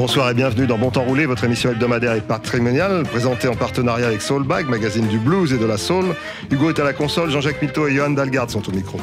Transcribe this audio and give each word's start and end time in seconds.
Bonsoir 0.00 0.30
et 0.30 0.34
bienvenue 0.34 0.66
dans 0.66 0.78
Bon 0.78 0.90
Temps 0.90 1.02
Roulé, 1.02 1.26
votre 1.26 1.44
émission 1.44 1.70
hebdomadaire 1.70 2.14
et 2.14 2.22
patrimoniale, 2.22 3.02
présentée 3.02 3.48
en 3.48 3.54
partenariat 3.54 4.06
avec 4.06 4.22
Soulbag, 4.22 4.66
magazine 4.66 5.06
du 5.06 5.18
blues 5.18 5.52
et 5.52 5.58
de 5.58 5.66
la 5.66 5.76
soul. 5.76 6.16
Hugo 6.50 6.70
est 6.70 6.80
à 6.80 6.84
la 6.84 6.94
console, 6.94 7.30
Jean-Jacques 7.30 7.60
Milteau 7.60 7.86
et 7.86 7.94
Johan 7.94 8.08
Dalgarde 8.08 8.48
sont 8.48 8.66
au 8.66 8.72
micro. 8.72 8.98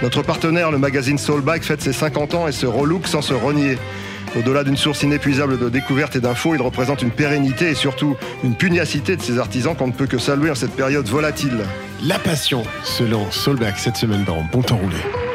Notre 0.00 0.22
partenaire, 0.22 0.70
le 0.70 0.78
magazine 0.78 1.18
Soulbag, 1.18 1.62
fête 1.62 1.82
ses 1.82 1.92
50 1.92 2.34
ans 2.34 2.46
et 2.46 2.52
se 2.52 2.66
relook 2.66 3.08
sans 3.08 3.22
se 3.22 3.34
renier. 3.34 3.76
Au-delà 4.34 4.64
d'une 4.64 4.76
source 4.76 5.02
inépuisable 5.02 5.58
de 5.58 5.68
découvertes 5.68 6.16
et 6.16 6.20
d'infos, 6.20 6.54
il 6.54 6.62
représente 6.62 7.02
une 7.02 7.10
pérennité 7.10 7.70
et 7.70 7.74
surtout 7.74 8.16
une 8.42 8.54
pugnacité 8.54 9.16
de 9.16 9.22
ses 9.22 9.38
artisans 9.38 9.74
qu'on 9.76 9.88
ne 9.88 9.92
peut 9.92 10.06
que 10.06 10.18
saluer 10.18 10.50
en 10.50 10.54
cette 10.54 10.74
période 10.74 11.06
volatile. 11.06 11.58
La 12.02 12.18
passion, 12.18 12.62
selon 12.84 13.30
Solback 13.30 13.78
cette 13.78 13.96
semaine 13.96 14.24
dans 14.24 14.42
Bon 14.52 14.62
Temps 14.62 14.76
Roulé. 14.76 15.25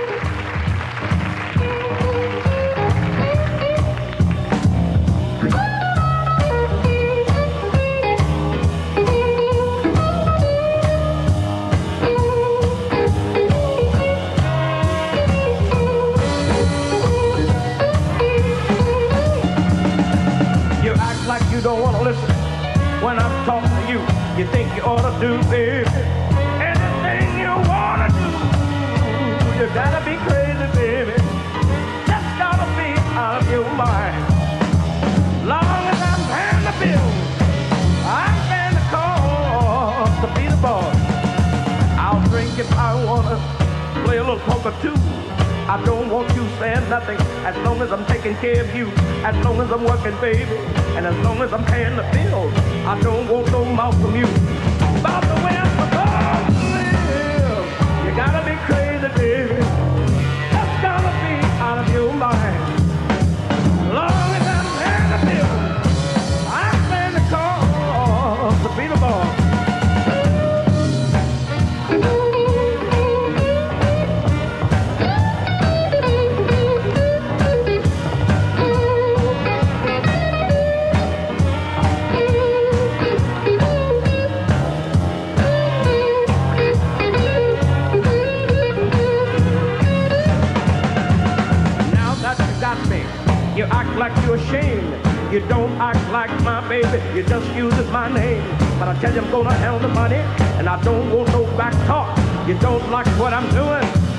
I 45.71 45.81
don't 45.85 46.09
want 46.09 46.27
you 46.35 46.45
saying 46.59 46.89
nothing 46.89 47.17
as 47.45 47.55
long 47.65 47.81
as 47.81 47.93
I'm 47.93 48.05
taking 48.05 48.35
care 48.35 48.61
of 48.61 48.75
you, 48.75 48.87
as 49.23 49.33
long 49.45 49.61
as 49.61 49.71
I'm 49.71 49.85
working, 49.85 50.19
baby, 50.19 50.57
and 50.97 51.07
as 51.07 51.15
long 51.23 51.41
as 51.41 51.53
I'm 51.53 51.63
paying 51.63 51.95
the 51.95 52.03
bills. 52.11 52.53
I 52.85 52.99
don't 52.99 53.25
want 53.29 53.49
no 53.53 53.63
mouth 53.63 53.95
from 54.01 54.13
you. 54.13 54.25
About 54.99 55.23
the 55.23 55.45
way 55.45 55.55
I'm 55.55 56.00
you're 94.31 94.39
ashamed. 94.39 95.33
You 95.33 95.39
don't 95.47 95.71
act 95.79 96.11
like 96.11 96.29
my 96.41 96.65
baby, 96.67 97.01
you 97.15 97.23
just 97.23 97.47
uses 97.55 97.89
my 97.91 98.11
name. 98.13 98.43
But 98.79 98.87
I 98.87 98.97
tell 98.99 99.13
you 99.13 99.21
I'm 99.21 99.31
gonna 99.31 99.53
handle 99.53 99.79
the 99.79 99.93
money, 99.93 100.21
and 100.57 100.67
I 100.67 100.81
don't 100.83 101.11
want 101.11 101.29
no 101.29 101.43
back 101.57 101.73
talk. 101.85 102.17
You 102.47 102.57
don't 102.59 102.89
like 102.91 103.07
what 103.19 103.33
I'm 103.33 103.49
doing. 103.51 104.10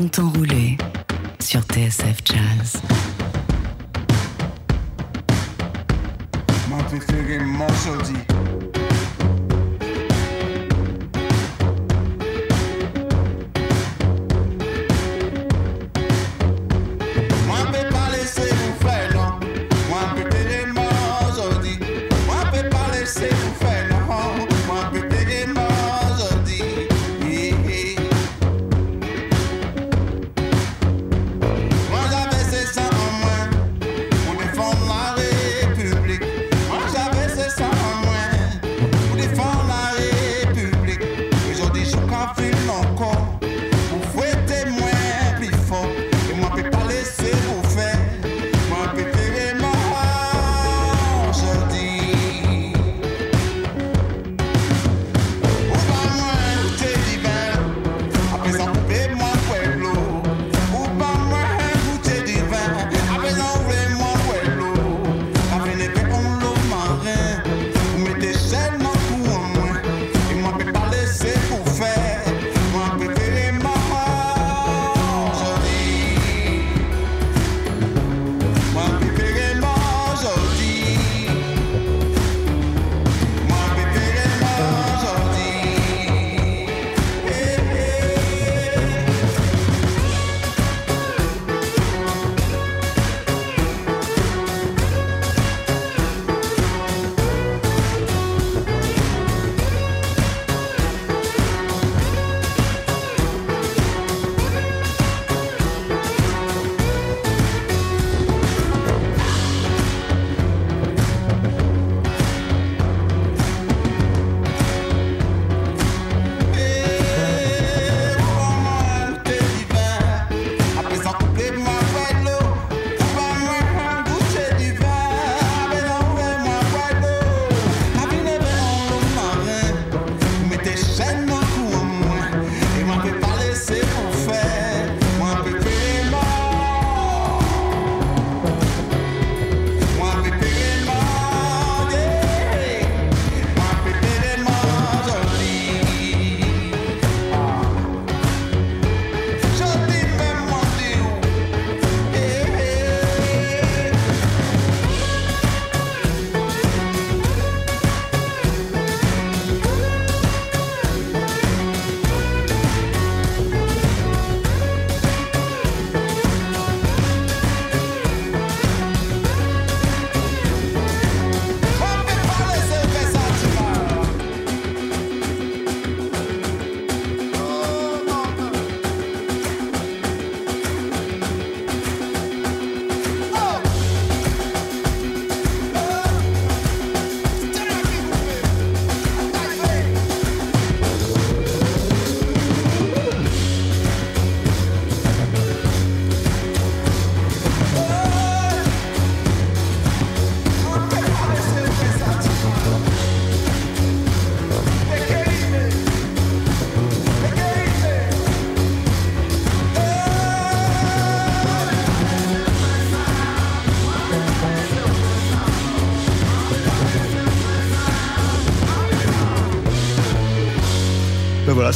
Bon 0.00 0.08
temps 0.08 0.30
roulé 0.30 0.78
sur 1.40 1.60
TSF 1.60 2.22
Jazz. 2.24 2.80
Préféré 6.88 7.38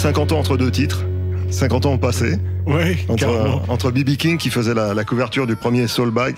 50 0.05 0.33
ans 0.33 0.39
entre 0.39 0.59
deux 0.59 0.71
titres. 0.71 1.03
50 1.51 1.87
ans 1.87 1.93
ont 1.93 1.99
passé. 1.99 2.37
Ouais, 2.67 2.99
Entre, 3.09 3.25
carrément. 3.25 3.63
entre 3.69 3.91
B.B. 3.91 4.17
King 4.19 4.37
qui 4.37 4.51
faisait 4.51 4.75
la, 4.75 4.93
la 4.93 5.03
couverture 5.05 5.47
du 5.47 5.57
premier 5.57 5.89
Soul 5.89 6.11
Bag 6.11 6.35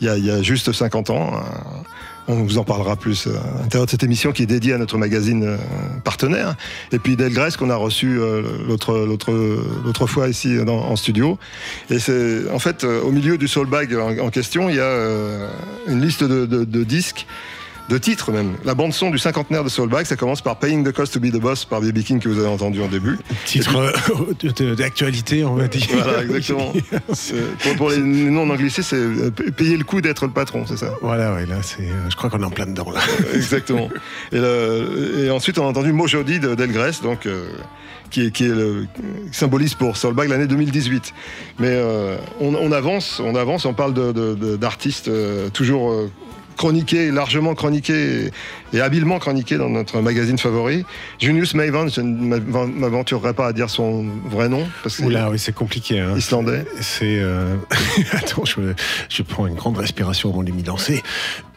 il 0.00 0.08
y 0.08 0.10
a, 0.10 0.16
il 0.16 0.24
y 0.26 0.30
a 0.32 0.42
juste 0.42 0.72
50 0.72 1.10
ans. 1.10 1.34
euh, 1.34 1.38
On 2.26 2.42
vous 2.42 2.58
en 2.58 2.64
parlera 2.64 2.96
plus 2.96 3.28
euh, 3.28 3.36
à 3.58 3.62
l'intérieur 3.62 3.86
de 3.86 3.90
cette 3.92 4.02
émission 4.02 4.32
qui 4.32 4.42
est 4.42 4.46
dédiée 4.46 4.72
à 4.72 4.78
notre 4.78 4.98
magazine 4.98 5.44
euh, 5.44 5.56
partenaire. 6.02 6.56
Et 6.90 6.98
puis 6.98 7.14
Delgrès 7.14 7.50
qu'on 7.56 7.70
a 7.70 7.76
reçu 7.76 8.18
euh, 8.18 8.42
l'autre 8.66 10.06
fois 10.08 10.28
ici 10.28 10.56
dans- 10.64 10.74
en 10.90 10.96
studio. 10.96 11.38
Et 11.90 12.00
c'est 12.00 12.50
en 12.52 12.58
fait 12.58 12.82
euh, 12.82 13.02
au 13.02 13.12
milieu 13.12 13.38
du 13.38 13.46
Soul 13.46 13.68
Bag 13.68 13.94
en, 13.94 14.18
en 14.18 14.30
question, 14.30 14.68
il 14.68 14.74
y 14.74 14.80
a 14.80 14.82
euh, 14.82 15.48
une 15.86 16.00
liste 16.00 16.24
de, 16.24 16.44
de- 16.44 16.64
de 16.64 16.82
disques. 16.82 17.24
De 17.88 17.98
titres 17.98 18.32
même. 18.32 18.54
La 18.64 18.74
bande 18.74 18.92
son 18.92 19.10
du 19.10 19.18
cinquantenaire 19.18 19.62
de 19.62 19.68
Soulbag, 19.68 20.06
ça 20.06 20.16
commence 20.16 20.40
par 20.40 20.56
Paying 20.58 20.82
the 20.84 20.90
Cost 20.92 21.14
to 21.14 21.20
be 21.20 21.26
the 21.30 21.38
Boss 21.40 21.64
par 21.64 21.80
B.B. 21.80 22.00
King 22.00 22.18
que 22.18 22.28
vous 22.28 22.38
avez 22.40 22.48
entendu 22.48 22.82
en 22.82 22.88
début. 22.88 23.16
Titre 23.44 23.92
euh, 24.60 24.74
d'actualité, 24.74 25.44
on 25.44 25.54
va 25.54 25.68
dire. 25.68 25.86
Voilà, 25.92 26.22
exactement. 26.24 26.72
Pour, 27.62 27.76
pour 27.76 27.90
les 27.90 27.98
noms 27.98 28.50
anglicistes, 28.50 28.90
c'est 28.90 28.96
euh, 28.96 29.30
payer 29.30 29.76
le 29.76 29.84
coût 29.84 30.00
d'être 30.00 30.26
le 30.26 30.32
patron, 30.32 30.64
c'est 30.66 30.76
ça 30.78 30.94
Voilà, 31.00 31.34
ouais, 31.34 31.46
là, 31.46 31.56
c'est, 31.62 31.82
euh, 31.82 32.10
je 32.10 32.16
crois 32.16 32.28
qu'on 32.28 32.42
est 32.42 32.44
en 32.44 32.50
plein 32.50 32.66
dedans, 32.66 32.90
là. 32.92 33.00
Exactement. 33.34 33.88
Et, 34.32 34.38
le- 34.38 35.24
et 35.26 35.30
ensuite, 35.30 35.58
on 35.60 35.64
a 35.64 35.68
entendu 35.68 35.92
Mojodi 35.92 36.40
de 36.40 36.56
Delgrès, 36.56 36.90
donc, 37.04 37.26
euh, 37.26 37.46
qui, 38.10 38.26
est, 38.26 38.30
qui, 38.32 38.46
est 38.46 38.48
le, 38.48 38.86
qui 39.30 39.38
symbolise 39.38 39.74
pour 39.74 39.96
Solbag 39.96 40.28
l'année 40.28 40.48
2018. 40.48 41.14
Mais 41.60 41.68
euh, 41.70 42.16
on, 42.40 42.52
on 42.56 42.72
avance, 42.72 43.20
on 43.24 43.36
avance, 43.36 43.64
on 43.64 43.74
parle 43.74 43.94
de- 43.94 44.10
de- 44.10 44.34
de- 44.34 44.56
d'artistes 44.56 45.06
euh, 45.08 45.50
toujours 45.50 45.92
euh, 45.92 46.10
chroniqués, 46.56 47.10
largement 47.10 47.54
chroniqués 47.54 48.30
et, 48.72 48.76
et 48.76 48.80
habilement 48.80 49.18
chroniqués 49.18 49.56
dans 49.58 49.68
notre 49.68 50.00
magazine 50.00 50.38
favori. 50.38 50.84
Junius 51.20 51.54
Mavon, 51.54 51.88
je 51.88 52.00
ne 52.00 52.36
m'av- 52.36 52.66
m'aventurerai 52.68 53.32
pas 53.34 53.46
à 53.48 53.52
dire 53.52 53.70
son 53.70 54.04
vrai 54.28 54.48
nom, 54.48 54.66
parce 54.82 54.96
que 54.96 55.02
Oula, 55.04 55.30
oui, 55.30 55.38
c'est 55.38 55.54
compliqué. 55.54 56.00
Hein. 56.00 56.14
islandais. 56.16 56.64
C'est. 56.80 57.18
euh, 57.20 57.54
Attends, 58.12 58.44
je, 58.44 58.60
je 59.08 59.22
prends 59.22 59.46
une 59.46 59.54
grande 59.54 59.76
respiration 59.78 60.30
avant 60.30 60.42
de 60.42 60.50
m'y 60.50 60.62
lancer. 60.62 61.02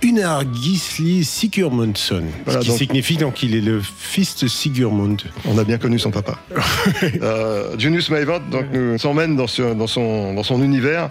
Unar 0.01 0.43
Gisli 0.53 1.25
Sigurmundsson. 1.25 2.23
Voilà, 2.45 2.59
ce 2.61 2.65
qui 2.65 2.69
donc- 2.71 2.77
signifie 2.79 3.17
donc 3.17 3.33
qu'il 3.35 3.55
est 3.55 3.61
le 3.61 3.81
fils 3.81 4.37
de 4.43 4.47
Sigurmund. 4.47 5.21
On 5.45 5.57
a 5.57 5.63
bien 5.63 5.77
connu 5.77 5.99
son 5.99 6.11
papa. 6.11 6.37
euh, 7.21 7.77
Junius 7.77 8.09
Mavot 8.09 8.39
donc, 8.51 8.65
nous 8.73 9.05
emmène 9.05 9.35
dans, 9.35 9.47
ce- 9.47 9.73
dans, 9.73 9.87
son, 9.87 10.33
dans 10.33 10.43
son 10.43 10.61
univers. 10.63 11.09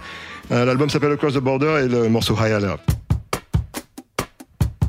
Euh, 0.50 0.64
L'album 0.64 0.88
s'appelle 0.88 1.12
Across 1.12 1.34
the 1.34 1.38
Border 1.38 1.82
et 1.84 1.88
le 1.88 2.08
morceau 2.08 2.34
High 2.40 2.52
Alert. 2.52 2.80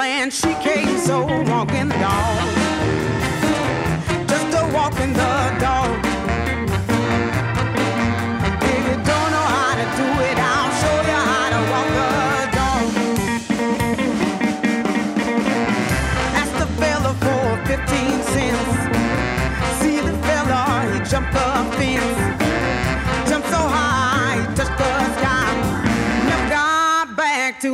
A 0.00 0.04
needle 0.04 0.22
and 0.22 0.32
she 0.32 0.54
came 0.54 0.98
so 0.98 1.24
walking 1.50 1.88
the 1.88 1.98
dog. 1.98 2.48
Just 4.28 4.56
a 4.56 4.70
walking 4.74 5.12
the 5.12 5.58
dog. 5.60 6.09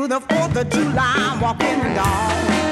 The 0.08 0.20
4th 0.20 0.56
of 0.56 0.70
July, 0.70 1.38
walking 1.40 1.78
the 1.80 1.94
dog. 1.94 2.65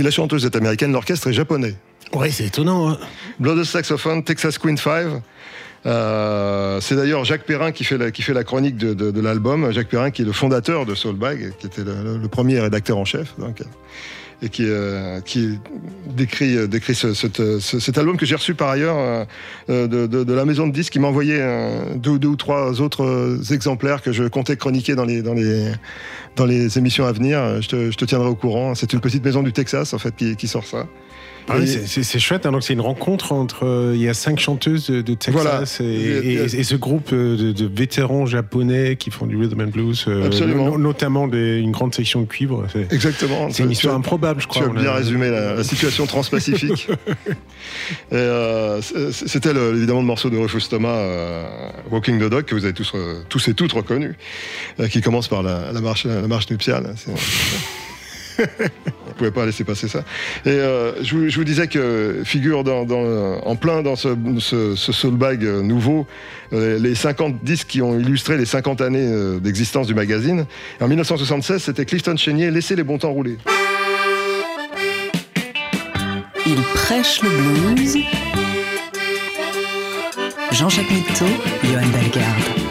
Si 0.00 0.04
la 0.04 0.10
chanteuse 0.10 0.46
est 0.46 0.56
américaine, 0.56 0.92
l'orchestre 0.92 1.26
est 1.28 1.34
japonais. 1.34 1.74
Ouais, 2.14 2.30
c'est 2.30 2.46
étonnant. 2.46 2.88
hein. 2.88 2.98
Blood 3.38 3.62
Saxophone, 3.64 4.24
Texas 4.24 4.56
Queen 4.56 4.78
5. 4.78 5.20
Euh, 5.84 6.80
c'est 6.80 6.96
d'ailleurs 6.96 7.26
Jacques 7.26 7.44
Perrin 7.44 7.70
qui 7.70 7.84
fait 7.84 7.98
la, 7.98 8.10
qui 8.10 8.22
fait 8.22 8.32
la 8.32 8.42
chronique 8.42 8.78
de, 8.78 8.94
de- 8.94 9.10
de 9.10 9.20
l'album. 9.20 9.70
Jacques 9.72 9.88
Perrin 9.88 10.10
qui 10.10 10.22
est 10.22 10.24
le 10.24 10.32
fondateur 10.32 10.86
de 10.86 10.94
Soulbag, 10.94 11.52
qui 11.58 11.66
était 11.66 11.84
le, 11.84 12.16
le 12.16 12.28
premier 12.28 12.60
rédacteur 12.60 12.96
en 12.96 13.04
chef. 13.04 13.34
Donc, 13.38 13.58
et 14.42 14.48
qui, 14.48 14.64
euh, 14.66 15.20
décrit, 16.16 16.56
euh, 16.56 16.66
décrit 16.66 16.94
ce- 16.94 17.12
cet 17.14 17.98
album 17.98 18.16
que 18.16 18.24
j'ai 18.26 18.34
reçu 18.34 18.54
par 18.54 18.70
ailleurs 18.70 18.96
euh, 18.98 19.24
euh, 19.68 19.86
de, 20.06 20.32
la 20.32 20.44
maison 20.44 20.66
de 20.66 20.72
disques 20.72 20.92
qui 20.92 20.98
m'a 20.98 21.08
envoyé 21.08 21.36
euh, 21.38 21.94
deux, 21.96 22.26
ou 22.26 22.36
trois 22.36 22.80
autres 22.80 23.04
euh, 23.04 23.42
exemplaires 23.52 24.02
que 24.02 24.12
je 24.12 24.24
comptais 24.24 24.56
chroniquer 24.56 24.94
dans 24.94 25.04
les, 25.04 25.22
dans 25.22 25.34
les, 25.34 25.72
dans 26.36 26.46
les 26.46 26.78
émissions 26.78 27.04
à 27.06 27.12
venir. 27.12 27.60
Je 27.60 27.68
te, 27.68 27.90
je 27.90 27.96
te 27.96 28.04
tiendrai 28.04 28.28
au 28.28 28.34
courant. 28.34 28.74
C'est 28.74 28.92
une 28.92 29.00
petite 29.00 29.24
maison 29.24 29.42
du 29.42 29.52
Texas 29.52 29.92
en 29.94 29.98
fait 29.98 30.14
qui, 30.16 30.36
qui 30.36 30.48
sort 30.48 30.64
ça. 30.64 30.86
Ah 31.50 31.66
c'est- 31.66 32.18
chouette. 32.18 32.46
hein. 32.46 32.52
Donc 32.52 32.62
c'est 32.62 32.72
une 32.74 32.80
rencontre 32.80 33.32
entre 33.32 33.64
euh, 33.66 33.92
il 33.94 34.00
y 34.02 34.08
a 34.08 34.14
cinq 34.14 34.38
chanteuses 34.38 34.88
de, 34.90 35.00
de 35.02 35.14
Texas 35.14 35.32
Voilà. 35.42 35.62
et, 35.80 36.34
et- 36.34 36.34
et 36.60 36.62
ce 36.64 36.74
groupe 36.76 37.10
euh, 37.12 37.36
de, 37.36 37.52
de 37.52 37.66
vétérans 37.72 38.26
japonais 38.26 38.96
qui 38.96 39.10
font 39.10 39.26
du 39.26 39.36
rhythm 39.36 39.60
and 39.60 39.66
blues, 39.68 40.04
euh, 40.08 40.28
no- 40.46 40.78
notamment 40.78 41.28
des- 41.28 41.58
une 41.58 41.72
grande 41.72 41.94
section 41.94 42.20
de 42.22 42.26
cuivre. 42.26 42.66
Exactement. 42.90 43.48
c'est 43.50 43.62
une 43.64 43.70
histoire 43.72 43.94
improbable, 43.94 44.40
je 44.40 44.46
crois. 44.46 44.62
Tu 44.62 44.68
as 44.68 44.72
On 44.72 44.76
a- 44.76 44.80
bien 44.80 44.92
résumé 44.92 45.30
la, 45.30 45.54
la 45.54 45.64
situation 45.64 46.06
transpacifique. 46.06 46.88
Euh, 48.12 48.80
C'était 49.12 49.50
évidemment 49.50 50.00
le 50.00 50.06
morceau 50.06 50.30
de 50.30 50.36
Rufus 50.36 50.62
Thomas, 50.68 50.98
Walking 51.90 52.18
the 52.18 52.28
Dog, 52.28 52.44
que 52.44 52.54
vous 52.54 52.64
avez 52.64 52.72
tous, 52.74 52.92
tous 53.28 53.48
et 53.48 53.54
toutes 53.54 53.72
reconnu, 53.72 54.16
qui 54.90 55.00
commence 55.00 55.28
par 55.28 55.42
la, 55.42 55.72
la 55.72 55.80
marche, 55.80 56.04
la 56.06 56.26
marche 56.26 56.48
nuptiale. 56.50 56.94
On 59.10 59.14
pouvait 59.14 59.30
pas 59.30 59.44
laisser 59.44 59.64
passer 59.64 59.88
ça. 59.88 60.04
Et 60.46 60.50
euh, 60.50 61.02
je, 61.02 61.36
vous, 61.36 61.44
disais 61.44 61.66
que 61.66 62.22
figure 62.24 62.60
en 62.60 63.56
plein 63.56 63.82
dans 63.82 63.96
ce, 63.96 64.08
ce, 64.38 64.76
ce 64.76 64.92
soulbag 64.92 65.44
euh, 65.44 65.62
nouveau 65.62 66.06
les 66.52 66.94
50 66.94 67.44
disques 67.44 67.68
qui 67.68 67.82
ont 67.82 67.98
illustré 67.98 68.36
les 68.36 68.44
50 68.44 68.80
années 68.80 69.06
euh, 69.06 69.38
d'existence 69.38 69.86
du 69.86 69.94
magazine. 69.94 70.46
En 70.80 70.88
1976, 70.88 71.62
c'était 71.62 71.84
Clifton 71.84 72.16
Chenier, 72.16 72.50
Laissez 72.50 72.76
les 72.76 72.82
bons 72.82 72.98
temps 72.98 73.12
rouler. 73.12 73.38
Il 76.46 76.62
prêche 76.74 77.22
le 77.22 77.74
blues. 77.74 77.98
Jean-Jacques 80.52 80.90
Mitteau, 80.90 81.26
Johan 81.62 81.86
Dalgarde. 81.92 82.69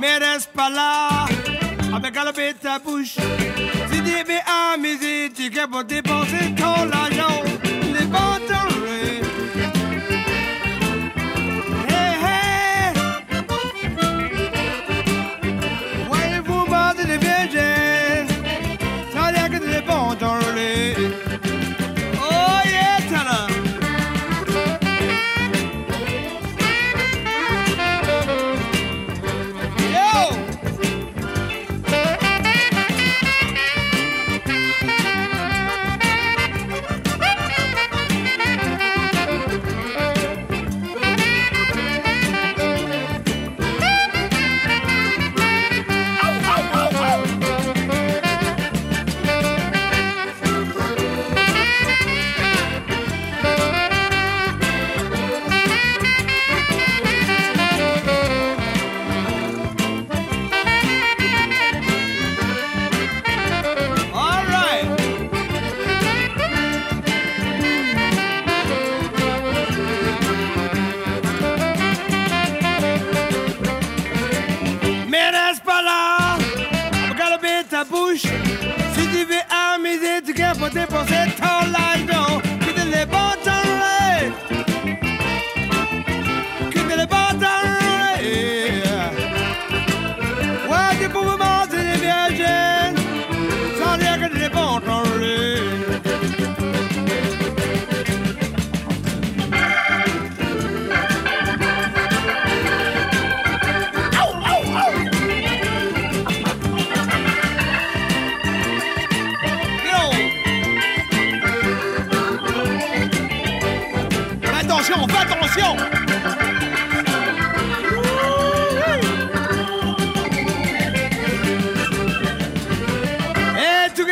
Mais 0.00 0.18
reste 0.18 0.50
pas 0.52 0.70
là, 0.70 1.26
avec 1.94 2.14
la 2.14 2.32
bête 2.32 2.60
ta 2.60 2.78
bouche. 2.78 3.16
Si 3.90 4.02
tu 4.02 4.24
veux 4.28 4.42
amuser, 4.74 5.32
tu 5.34 5.50
peux 5.50 5.68
pour 5.68 5.84
dépenser 5.84 6.54
ton 6.56 6.90
argent. 6.90 7.45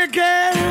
Et 0.07 0.64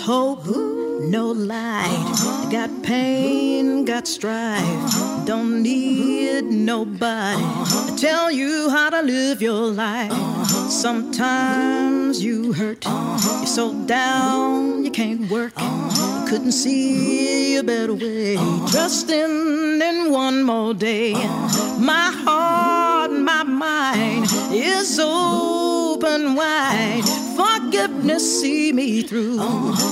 Hope, 0.00 0.46
no 0.46 1.30
light. 1.30 2.48
Got 2.50 2.82
pain, 2.82 3.84
got 3.84 4.08
strife. 4.08 5.26
Don't 5.26 5.62
need 5.62 6.44
nobody 6.44 7.42
to 7.86 7.96
tell 7.96 8.30
you 8.30 8.70
how 8.70 8.90
to 8.90 9.02
live 9.02 9.42
your 9.42 9.66
life. 9.66 10.12
Sometimes 10.70 12.24
you 12.24 12.52
hurt, 12.54 12.84
you're 12.84 13.46
so 13.46 13.74
down 13.84 14.84
you 14.84 14.90
can't 14.90 15.30
work. 15.30 15.54
Couldn't 16.28 16.52
see 16.52 17.56
a 17.56 17.62
better 17.62 17.94
way. 17.94 18.36
Trusting 18.70 19.80
in 19.82 20.10
one 20.10 20.42
more 20.42 20.74
day. 20.74 21.12
My 21.12 22.10
heart, 22.24 23.12
my 23.12 23.42
mind 23.42 24.26
is 24.50 24.96
open 26.00 26.34
wide. 26.34 27.02
Forgiveness 27.36 28.40
see 28.40 28.72
me 28.72 29.02
through. 29.02 29.38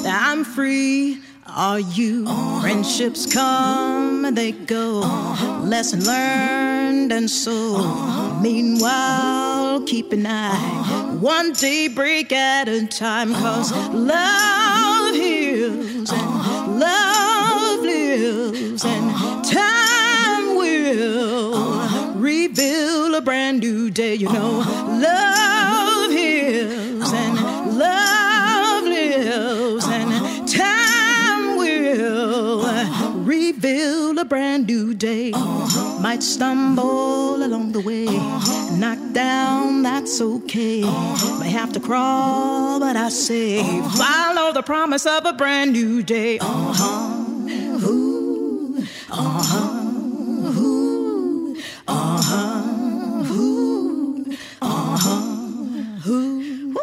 I'm 0.07 0.43
free. 0.43 1.19
Are 1.47 1.81
you? 1.81 2.27
Friendships 2.63 3.31
come 3.31 4.25
and 4.25 4.37
they 4.37 4.53
go. 4.53 5.01
Lesson 5.65 6.05
learned 6.05 7.13
and 7.13 7.31
so. 7.31 8.39
Meanwhile, 8.41 9.83
keep 9.83 10.13
an 10.13 10.27
eye. 10.27 11.17
One 11.21 11.53
day 11.53 11.89
break 11.89 12.33
at 12.33 12.69
a 12.69 12.87
time. 12.87 13.35
Cause 13.35 13.71
love 13.93 15.15
heals 15.15 16.11
and 16.11 16.81
love 16.81 17.81
lives 17.81 18.85
and 18.85 19.45
time 19.45 20.57
will 20.57 22.15
reveal 22.15 23.15
a 23.15 23.21
brand 23.21 23.61
new 23.61 23.91
day. 23.91 24.15
You 24.15 24.33
know, 24.33 24.65
love 25.03 25.28
brand 34.29 34.67
new 34.67 34.95
day. 34.95 35.33
Might 36.01 36.23
stumble 36.23 37.43
along 37.43 37.73
the 37.73 37.81
way, 37.81 38.05
knocked 38.77 39.13
down, 39.13 39.83
that's 39.83 40.21
okay. 40.21 40.83
May 41.41 41.51
have 41.51 41.73
to 41.73 41.81
crawl, 41.81 42.79
but 42.79 42.97
I 42.97 43.09
say, 43.09 43.63
follow 43.97 44.53
the 44.53 44.63
promise 44.63 45.07
of 45.07 45.25
a 45.25 45.33
brand 45.33 45.73
new 45.73 46.03
day. 46.03 46.39
Uh-huh. 46.39 47.25
Ooh, 47.89 48.77
uh-huh. 49.11 50.61
Ooh, 50.61 51.57
uh-huh. 51.89 53.33
Ooh, 53.33 54.25
uh-huh. 54.61 56.11
Ooh, 56.11 56.77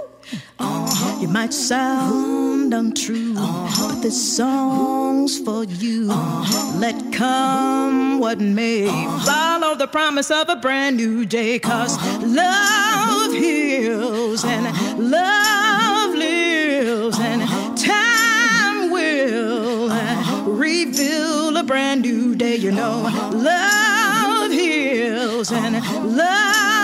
uh-huh. 0.60 1.22
You 1.22 1.28
might 1.28 1.54
sound 1.54 2.45
untrue, 2.76 3.34
uh-huh. 3.38 3.88
but 3.88 4.02
this 4.02 4.36
song's 4.36 5.40
for 5.40 5.64
you. 5.64 6.10
Uh-huh. 6.12 6.78
Let 6.78 7.14
come 7.14 8.20
what 8.20 8.40
may. 8.40 8.88
Uh-huh. 8.88 9.26
Follow 9.26 9.76
the 9.76 9.88
promise 9.88 10.30
of 10.30 10.50
a 10.50 10.58
brand 10.58 10.98
new 10.98 11.26
day, 11.26 11.58
cause 11.58 11.98
love 12.22 13.34
heals 13.34 14.44
and 14.44 14.66
love 15.00 16.16
lives 16.16 17.18
and 17.20 17.42
time 17.78 18.92
will 18.92 19.90
uh, 19.90 20.44
reveal 20.48 21.56
a 21.56 21.64
brand 21.64 22.02
new 22.02 22.36
day. 22.36 22.58
You 22.58 22.72
know, 22.72 23.10
love 23.34 24.52
heals 24.52 25.52
and 25.52 25.76
love 26.16 26.75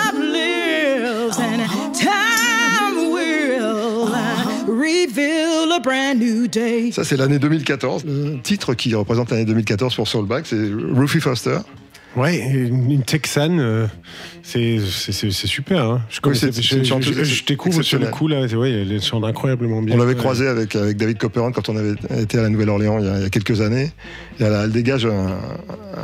reveal 4.81 5.71
a 5.71 5.79
brand 5.79 6.19
new 6.19 6.47
day. 6.47 6.91
Ça, 6.91 7.03
c'est 7.03 7.17
l'année 7.17 7.39
2014. 7.39 8.03
Le 8.05 8.41
titre 8.41 8.73
qui 8.73 8.93
représente 8.95 9.29
l'année 9.31 9.45
2014 9.45 9.95
pour 9.95 10.07
Soulback, 10.07 10.47
c'est 10.47 10.57
Rufy 10.93 11.19
Foster. 11.19 11.57
Ouais, 12.17 12.37
une, 12.39 13.03
Texane, 13.03 13.59
euh, 13.61 13.87
c'est 14.43 14.79
c'est- 14.85 15.13
c'est- 15.13 15.31
c'est 15.31 15.47
super. 15.47 15.85
Hein. 15.85 16.01
Je, 16.09 16.19
c'est- 16.33 16.51
je, 16.61 16.83
je- 16.83 17.01
je- 17.13 17.23
je 17.23 17.45
découvre 17.45 17.81
sur 17.83 17.99
le 17.99 18.07
coup 18.07 18.27
là, 18.27 18.41
ouais, 18.47 18.69
elle 18.69 19.01
chante 19.01 19.23
incroyablement 19.23 19.81
bien. 19.81 19.95
On 19.95 19.97
l'avait 19.97 20.11
Ouais. 20.15 20.19
croisé 20.19 20.45
avec, 20.45 20.75
avec 20.75 20.97
David 20.97 21.17
Copperhan 21.17 21.53
quand 21.53 21.69
on 21.69 21.77
avait 21.77 21.93
été 22.21 22.37
à 22.37 22.41
la 22.41 22.49
Nouvelle-Orléans 22.49 22.99
il, 22.99 23.05
y 23.05 23.07
a- 23.09 23.15
il 23.17 23.23
y 23.23 23.25
a 23.25 23.29
quelques 23.29 23.61
années. 23.61 23.91
Et 24.41 24.43
elle, 24.43 24.53
a- 24.53 24.63
elle 24.65 24.71
dégage 24.73 25.05
un, 25.05 25.37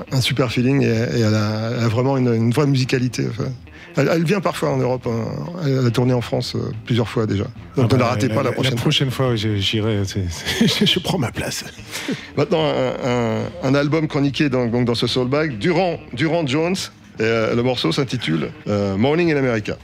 un 0.09 0.21
super 0.21 0.49
feeling 0.49 0.81
et, 0.81 0.85
et 0.85 1.19
elle, 1.19 1.35
a, 1.35 1.71
elle 1.77 1.83
a 1.83 1.87
vraiment 1.89 2.15
une, 2.15 2.33
une 2.33 2.51
vraie 2.51 2.67
musicalité. 2.67 3.25
enfin. 3.29 3.49
Elle, 3.97 4.09
elle 4.13 4.23
vient 4.23 4.39
parfois 4.41 4.69
en 4.69 4.77
Europe. 4.77 5.07
hein. 5.07 5.25
Elle 5.65 5.85
a 5.85 5.89
tourné 5.91 6.13
en 6.13 6.21
France 6.21 6.55
euh, 6.55 6.71
plusieurs 6.85 7.09
fois 7.09 7.25
déjà. 7.25 7.45
Ah 7.47 7.81
Donc 7.81 7.91
ne 7.91 7.97
bah, 7.97 8.03
la 8.05 8.09
ratez 8.11 8.29
pas 8.29 8.43
la 8.43 8.51
prochaine 8.51 8.71
La 8.73 8.77
fois. 8.77 8.81
prochaine 8.81 9.11
fois, 9.11 9.35
j'irai. 9.35 10.01
je 10.85 10.99
prends 10.99 11.17
ma 11.17 11.31
place. 11.31 11.65
Maintenant, 12.37 12.63
un, 12.63 13.09
un- 13.09 13.43
un 13.63 13.75
album 13.75 14.07
chroniqué 14.07 14.49
dans, 14.49 14.67
donc 14.67 14.85
dans 14.85 14.95
ce 14.95 15.07
soulback, 15.07 15.57
Durand, 15.57 15.97
Durand 16.13 16.45
Jones. 16.45 16.75
Et 17.19 17.23
euh, 17.23 17.55
le 17.55 17.63
morceau 17.63 17.91
s'intitule 17.91 18.51
euh, 18.67 18.95
Morning 18.95 19.33
in 19.33 19.37
America. 19.37 19.75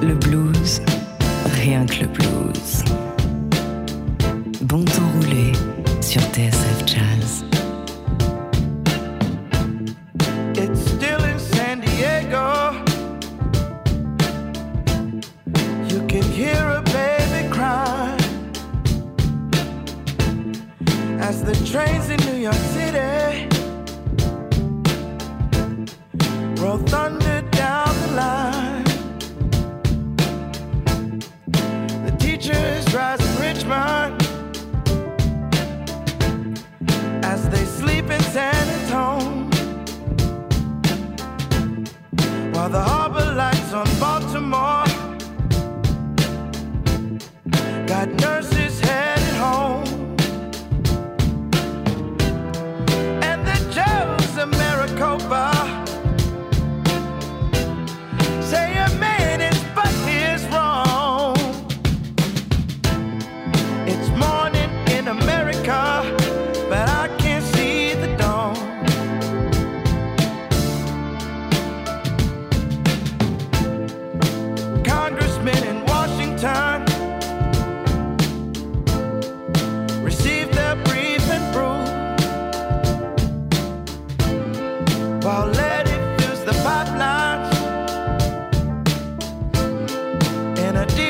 Le 0.00 0.14
blues, 0.14 0.80
rien 1.56 1.84
que 1.86 2.02
le 2.02 2.06
blues. 2.06 2.84
Bon 4.62 4.84
temps 4.84 5.10
roulé 5.16 5.50
sur 6.00 6.20
TSF 6.22 6.84
Jazz. 6.86 7.44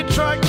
Detroit 0.02 0.40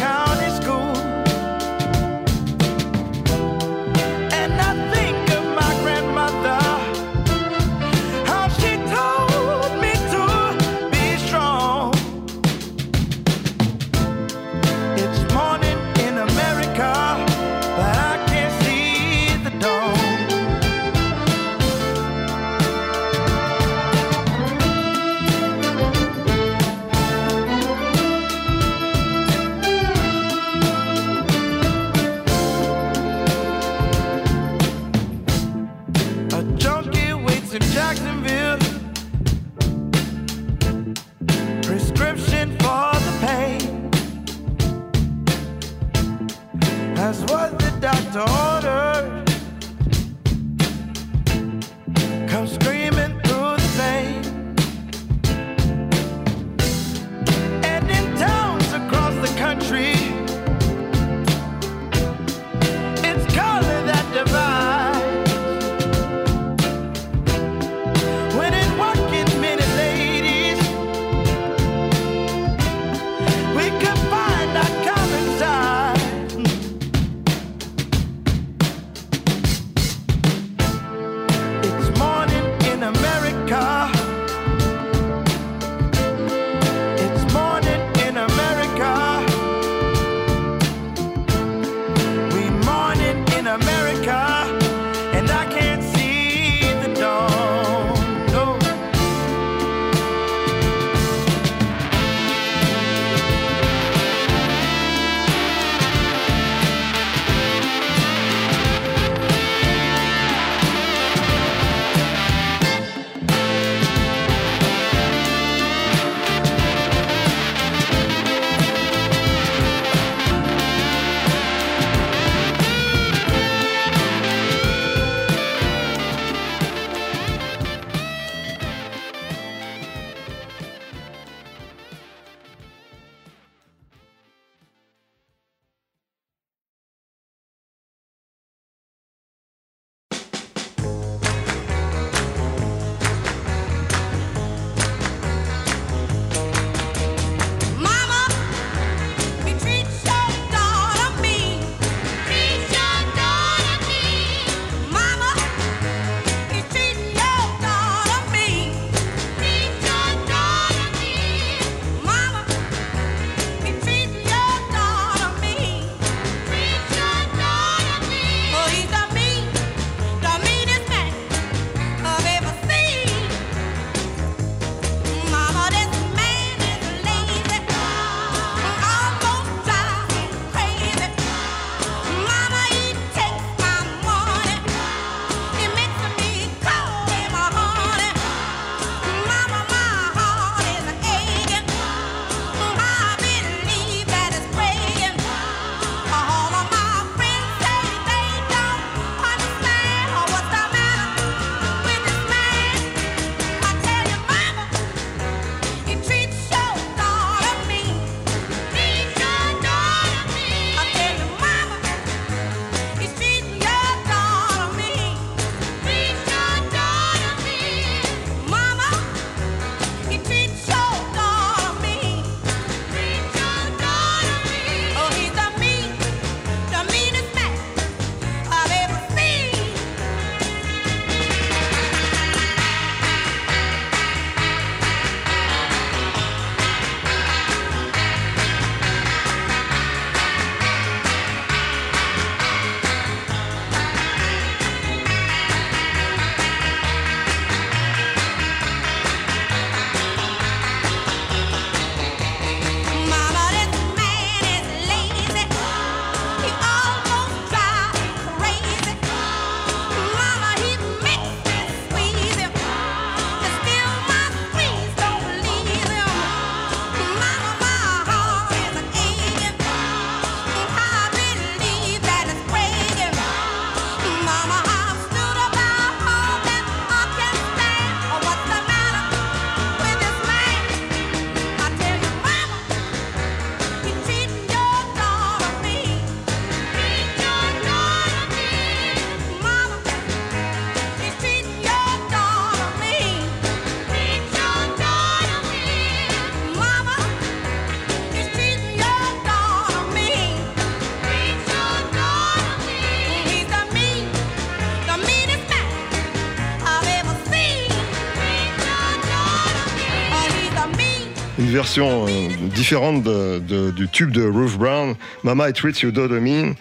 version 311.49 312.05
euh, 312.07 312.09
différente 312.53 313.03
du 313.03 313.87
tube 313.89 314.11
de 314.11 314.23
Ruth 314.23 314.57
Brown, 314.57 314.95
Mama 315.23 315.49
It 315.49 315.55
Treats 315.55 315.81
You 315.83 315.91
Dodo 315.91 316.19
Mean. 316.19 316.53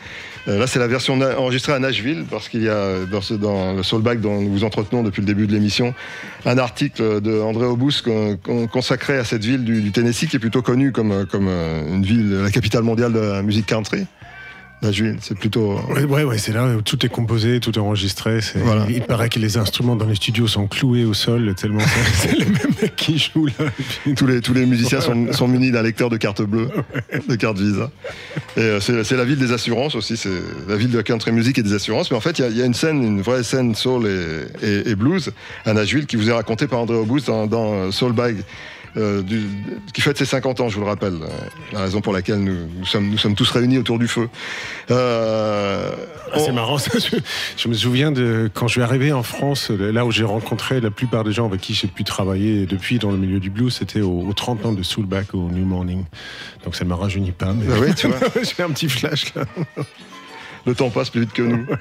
Euh, 0.49 0.59
là, 0.59 0.67
c'est 0.67 0.79
la 0.79 0.87
version 0.87 1.21
enregistrée 1.21 1.73
à 1.75 1.79
Nashville, 1.79 2.25
parce 2.31 2.49
qu'il 2.49 2.63
y 2.63 2.69
a 2.69 3.05
dans, 3.11 3.21
ce- 3.21 3.35
le 3.77 3.83
Soulback 3.83 4.21
dont 4.21 4.41
nous 4.41 4.51
vous 4.51 4.65
entretenons 4.65 5.03
depuis 5.03 5.21
le 5.21 5.27
début 5.27 5.47
de 5.47 5.53
l'émission, 5.53 5.93
un 6.47 6.57
article 6.57 7.21
de 7.21 7.41
André 7.41 7.67
Obus 7.67 8.01
con- 8.03 8.39
con- 8.43 8.67
consacré 8.67 9.19
à 9.19 9.25
cette 9.25 9.45
ville 9.45 9.65
du, 9.65 9.83
du 9.83 9.93
Tennessee, 9.93 10.27
qui 10.29 10.37
est 10.37 10.41
plutôt 10.41 10.63
connue 10.63 10.93
comme, 10.93 11.27
comme 11.31 11.47
euh, 11.49 11.95
une 11.95 12.03
ville, 12.03 12.41
la 12.43 12.51
capitale 12.51 12.83
mondiale 12.85 13.13
de 13.13 13.19
la 13.21 13.43
musique 13.43 13.67
country. 13.67 14.07
Nashville, 14.83 15.17
c'est 15.21 15.37
plutôt... 15.39 15.79
Ouais, 15.91 16.05
ouais, 16.05 16.25
ouais, 16.25 16.39
c'est 16.39 16.53
là 16.53 16.67
où 16.77 16.81
tout 16.83 17.05
est 17.05 17.09
composé, 17.11 17.61
tout 17.61 17.73
est 17.73 17.79
enregistré. 17.79 18.41
Voilà. 18.57 18.87
Il 18.89 19.03
paraît 19.03 19.29
que 19.29 19.39
les 19.39 19.59
instruments 19.59 19.95
dans 19.97 20.07
les 20.07 20.15
studios 20.15 20.47
sont 20.47 20.67
cloués 20.67 21.05
au 21.05 21.13
sol, 21.13 21.55
tellement 21.55 21.81
c'est 22.15 22.33
les 22.33 22.47
mêmes 22.47 22.73
mecs 22.81 22.97
qui 22.97 23.19
jouent 23.19 23.47
là. 23.59 23.67
tous 24.17 24.27
les, 24.27 24.41
tous 24.41 24.55
les 24.55 24.65
musiciens 24.65 25.01
sont, 25.01 25.33
sont 25.33 25.49
munis 25.49 25.71
d'un 25.71 25.83
lecteur 25.83 26.09
de 26.09 26.17
carte 26.17 26.41
bleue, 26.43 26.71
de 27.29 27.35
carte 27.37 27.59
Visa. 27.59 27.91
Et 28.57 28.61
euh, 28.61 28.81
c'est 28.81 29.17
la 29.17 29.25
ville 29.25 29.39
des 29.39 29.53
assurances 29.53 29.95
aussi, 29.95 30.17
c'est 30.17 30.31
la 30.69 30.77
ville 30.77 30.91
de 30.91 30.97
la 30.97 31.03
country 31.03 31.33
music 31.33 31.59
et 31.59 31.63
des 31.63 31.75
assurances. 31.75 32.11
Mais 32.11 32.17
en 32.17 32.21
fait, 32.21 32.39
il 32.39 32.43
y 32.43 32.45
a- 32.45 32.49
il 32.49 32.57
y, 32.57 32.63
a 32.63 32.67
une 32.67 32.75
scène, 32.75 33.03
une 33.03 33.21
vraie 33.21 33.43
scène 33.43 33.75
soul 33.75 34.07
et, 34.07 34.67
et- 34.67 34.91
et 34.91 34.95
blues 34.95 35.31
à 35.67 35.73
Nashville 35.75 36.07
qui 36.07 36.17
vous 36.17 36.31
est 36.31 36.33
racontée 36.33 36.67
par 36.67 36.81
André 36.81 36.97
Obus 36.97 37.23
dans, 37.27 37.47
dans 37.47 37.73
euh, 37.75 37.91
Soul 37.91 38.13
Bag. 38.13 38.37
Euh, 38.97 39.23
du- 39.23 39.47
qui 39.95 40.01
fête 40.01 40.19
ses 40.19 40.25
50 40.25 40.61
ans, 40.61 40.69
je 40.69 40.75
vous 40.77 40.81
le 40.83 40.87
rappelle, 40.89 41.15
euh, 41.15 41.29
la 41.73 41.81
raison 41.83 42.01
pour 42.01 42.13
laquelle 42.13 42.39
nous, 42.43 42.57
nous 42.79 42.85
sommes, 42.87 43.09
nous 43.09 43.19
sommes 43.19 43.35
tous 43.35 43.51
réunis 43.51 43.79
autour 43.79 43.99
du 43.99 44.09
feu. 44.09 44.29
Euh, 44.91 45.91
Ah, 46.33 46.39
c'est 46.39 46.51
on- 46.51 46.55
marrant. 46.55 46.79
ça. 46.79 46.99
Je, 46.99 47.17
je 47.57 47.69
me 47.69 47.75
souviens 47.75 48.13
de 48.13 48.51
quand 48.53 48.69
je 48.69 48.73
suis 48.75 48.83
arrivé 48.83 49.13
en 49.13 49.23
France, 49.23 49.71
là 49.71 50.05
où 50.07 50.11
j'ai 50.11 50.25
rencontré 50.25 50.81
la 50.81 50.91
plupart 50.91 51.25
des 51.25 51.33
gens 51.33 51.47
avec 51.47 51.61
qui 51.61 51.75
j'ai 51.75 51.89
pu 51.89 52.05
travailler 52.05 52.67
depuis 52.67 52.99
dans 52.99 53.11
le 53.11 53.17
milieu 53.19 53.41
du 53.41 53.51
blues, 53.51 53.75
c'était 53.79 54.01
au, 54.01 54.23
au 54.29 54.33
30 54.33 54.65
ans 54.67 54.73
de 54.73 54.83
Soulback 54.83 55.35
au 55.35 55.49
New 55.51 55.65
Morning. 55.65 56.05
Donc 56.65 56.75
ça 56.77 56.85
ne 56.85 56.91
me 56.91 56.95
rajeunit 56.95 57.33
pas. 57.33 57.53
Mais... 57.53 57.67
Bah 57.67 57.75
oui, 57.81 57.95
tu 57.95 58.07
vois. 58.09 58.19
j'ai 58.43 58.63
un 58.63 58.71
petit 58.71 58.89
flash 58.89 59.35
là. 59.35 59.45
Le 60.67 60.75
temps 60.75 60.91
passe 60.91 61.11
plus 61.11 61.23
vite 61.23 61.33
que 61.33 61.43
nous. 61.43 61.67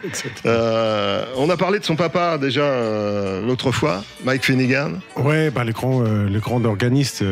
Euh, 0.46 1.26
on 1.38 1.50
a 1.50 1.58
parlé 1.58 1.80
de 1.80 1.84
son 1.84 1.96
papa 1.96 2.38
déjà 2.38 2.62
euh, 2.62 3.46
l'autre 3.46 3.72
fois, 3.72 4.04
Mike 4.24 4.44
Finnegan. 4.44 5.00
Ouais, 5.18 5.50
bah, 5.50 5.64
le 5.64 5.72
grand, 5.72 6.02
euh, 6.02 6.30
le 6.30 6.40
grand 6.40 6.64
organiste 6.66 7.24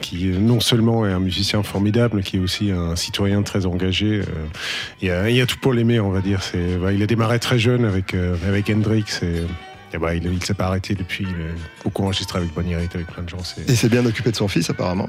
qui 0.00 0.26
non 0.26 0.60
seulement 0.60 1.06
est 1.06 1.12
un 1.12 1.18
musicien 1.20 1.62
formidable, 1.62 2.16
mais 2.16 2.22
qui 2.22 2.36
est 2.36 2.40
aussi 2.40 2.70
un 2.70 2.96
citoyen 2.96 3.42
très 3.42 3.66
engagé. 3.66 4.22
Il 5.00 5.08
y, 5.08 5.10
a, 5.10 5.28
il 5.28 5.36
y 5.36 5.40
a 5.40 5.46
tout 5.46 5.58
pour 5.58 5.72
l'aimer, 5.72 6.00
on 6.00 6.10
va 6.10 6.20
dire. 6.20 6.42
C'est, 6.42 6.76
bah, 6.76 6.92
il 6.92 7.02
a 7.02 7.06
démarré 7.06 7.38
très 7.38 7.58
jeune 7.58 7.84
avec, 7.84 8.14
avec 8.46 8.70
Hendrix 8.70 9.04
et, 9.22 9.42
et 9.94 9.98
bah, 9.98 10.14
il 10.14 10.30
ne 10.30 10.40
s'est 10.40 10.54
pas 10.54 10.66
arrêté 10.66 10.94
depuis. 10.94 11.24
Il 11.24 11.30
a 11.30 11.84
beaucoup 11.84 12.02
enregistré 12.02 12.38
avec 12.38 12.52
Bonnie 12.54 12.74
Raitt, 12.74 12.94
avec 12.94 13.06
plein 13.08 13.22
de 13.22 13.28
gens. 13.28 13.42
C'est... 13.42 13.68
Il 13.68 13.76
s'est 13.76 13.88
bien 13.88 14.04
occupé 14.04 14.30
de 14.30 14.36
son 14.36 14.48
fils 14.48 14.68
apparemment. 14.70 15.08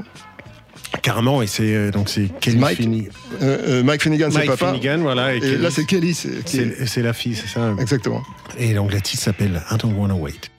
Carrément, 1.02 1.42
et 1.42 1.48
c'est, 1.48 1.76
euh, 1.76 1.92
donc 1.92 2.10
c'est 2.10 2.30
Kelly 2.40 2.58
Mike, 2.58 2.78
Finnegan. 2.78 3.10
euh, 3.42 3.58
euh, 3.80 3.84
Mike 3.84 4.02
Finnegan, 4.02 4.30
c'est 4.32 4.38
Mike 4.40 4.50
papa. 4.52 4.74
Finnegan, 4.74 5.02
voilà. 5.02 5.34
Et, 5.34 5.38
Et 5.38 5.40
Kelly- 5.42 5.58
là, 5.62 5.70
c'est 5.72 5.86
Kelly. 5.86 6.14
C'est 6.16 7.02
la 7.02 7.14
fille, 7.14 7.36
c'est 7.36 7.48
ça 7.48 7.74
Exactement. 7.80 8.24
Et 8.58 8.74
donc 8.74 8.92
la 8.94 9.02
titre 9.02 9.22
s'appelle 9.22 9.62
I 9.72 9.78
Don't 9.78 9.94
Wanna 9.96 10.16
Wait. 10.16 10.50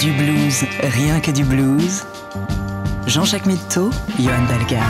Du 0.00 0.10
blues, 0.12 0.64
rien 0.82 1.20
que 1.20 1.30
du 1.30 1.44
blues. 1.44 2.04
Jean-Jacques 3.06 3.46
Mitteau, 3.46 3.90
Johan 4.18 4.42
Dalgarde. 4.48 4.84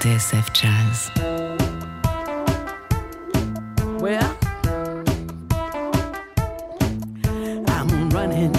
TSF 0.00 0.52
Jazz. 0.52 1.10
Well, 4.00 4.36
I'm 7.68 8.10
running. 8.10 8.54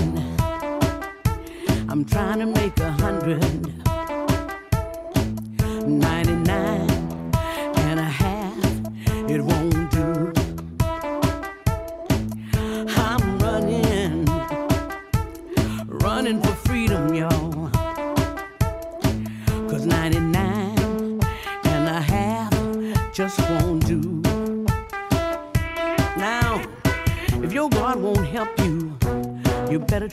I'm 1.89 2.03
trying 2.05 2.39
to 2.39 2.45
make 2.47 2.79
a 2.79 2.91
hundred. 2.91 3.86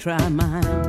try 0.04 0.28
mine. 0.28 0.83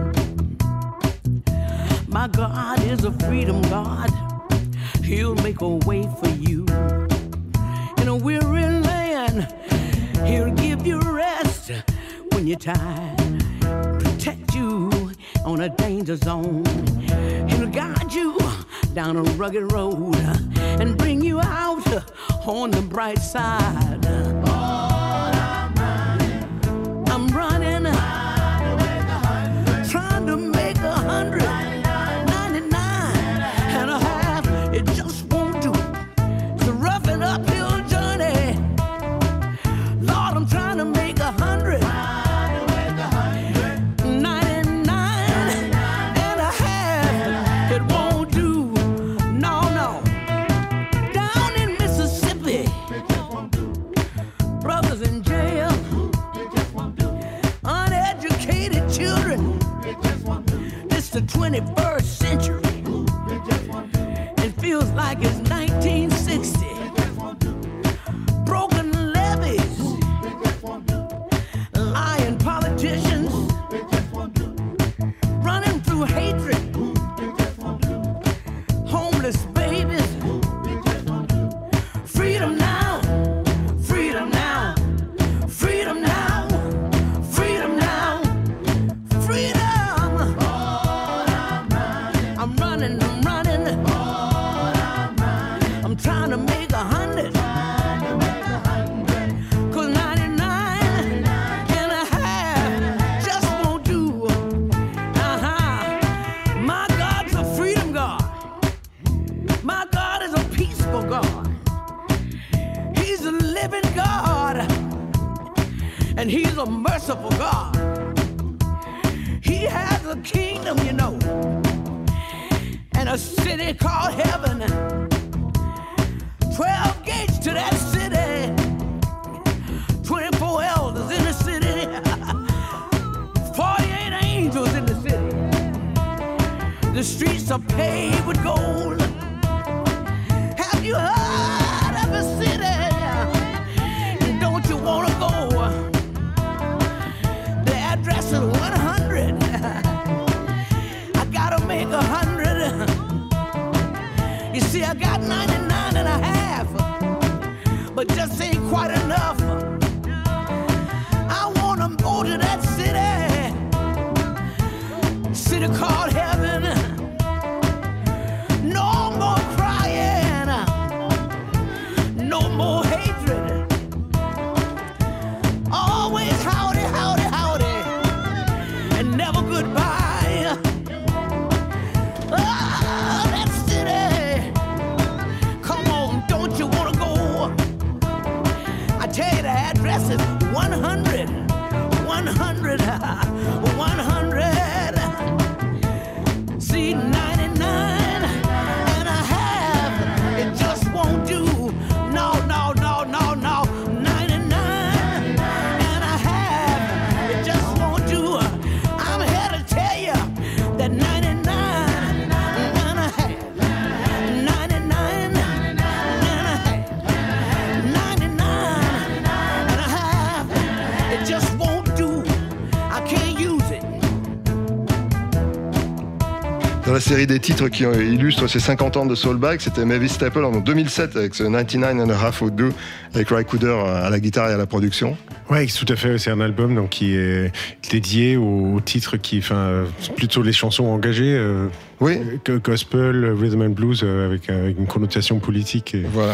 série 227.16 227.28
des 227.28 227.40
titres 227.40 227.70
qui 227.70 227.84
illustrent 227.84 228.48
ces 228.48 228.60
50 228.60 228.98
ans 228.98 229.06
de 229.06 229.16
Soulbag, 229.16 229.62
c'était 229.62 229.86
Mavis 229.86 230.10
Staple 230.10 230.44
en 230.44 230.60
2007 230.60 231.16
avec 231.16 231.34
ce 231.34 231.44
99 231.44 232.02
and 232.02 232.10
a 232.10 232.14
half 232.14 232.42
would 232.42 232.58
do 232.58 232.74
avec 233.14 233.30
Ry 233.30 233.46
Cooder 233.46 233.74
à 233.88 234.10
la 234.10 234.20
guitare 234.20 234.50
et 234.50 234.54
à 234.54 234.58
la 234.58 234.66
production. 234.66 235.16
Oui, 235.50 235.66
tout 235.68 235.86
à 235.88 235.96
fait. 235.96 236.18
C'est 236.18 236.32
un 236.32 236.42
album 236.42 236.76
donc, 236.76 236.90
qui 236.90 237.16
est 237.16 237.54
dédié 237.90 238.36
aux 238.36 238.82
titres 238.84 239.16
qui, 239.16 239.38
enfin, 239.38 239.56
euh, 239.56 239.86
plutôt 240.18 240.42
les 240.42 240.52
chansons 240.52 240.88
engagées. 240.88 241.38
Euh, 241.38 241.68
oui. 242.02 242.18
Gospel, 242.62 243.24
euh, 243.24 243.34
rhythm 243.34 243.62
and 243.62 243.70
blues 243.70 244.02
euh, 244.04 244.26
avec, 244.26 244.50
une 244.50 244.86
connotation 244.86 245.40
politique. 245.40 245.96
Voilà. 246.12 246.34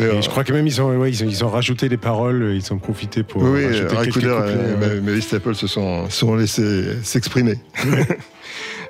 Et, 0.00 0.20
je 0.20 0.28
crois 0.28 0.44
que 0.44 0.52
même 0.52 0.66
ils 0.66 0.82
ont, 0.82 0.98
ouais, 0.98 1.10
ils 1.10 1.44
ont, 1.44 1.48
rajouté 1.48 1.88
des 1.88 1.96
paroles, 1.96 2.54
ils 2.54 2.72
ont 2.74 2.78
profité 2.78 3.22
pour. 3.22 3.42
Oui, 3.42 3.64
Ry 3.64 4.10
Cooder 4.10 4.38
et. 4.48 5.00
Mavis 5.00 5.22
Staple 5.22 5.54
se 5.54 5.66
sont, 5.66 6.36
laissés 6.36 7.02
s'exprimer. 7.02 7.54
Ouais. 7.86 8.06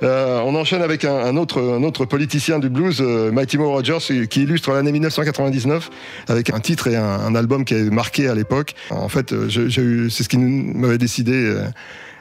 Euh, 0.02 0.40
on 0.40 0.54
enchaîne 0.54 0.82
avec 0.82 1.04
un, 1.04 1.36
autre, 1.36 2.04
politicien 2.04 2.58
du 2.58 2.68
blues, 2.68 3.00
euh, 3.00 3.30
Mighty 3.30 3.58
Mo 3.58 3.70
Rogers, 3.70 3.98
qui 4.28 4.42
illustre 4.42 4.72
l'année 4.72 4.92
1999 4.92 5.90
avec 6.28 6.50
un 6.50 6.60
titre 6.60 6.88
et 6.88 6.96
un, 6.96 7.34
album 7.34 7.64
qui 7.64 7.74
est 7.74 7.90
marqué 7.90 8.28
à 8.28 8.34
l'époque. 8.34 8.74
En 8.90 9.08
fait, 9.08 9.32
euh, 9.32 9.48
c'est 10.08 10.22
ce 10.22 10.28
qui 10.28 10.38
m'avait 10.38 10.98
décidé 10.98 11.54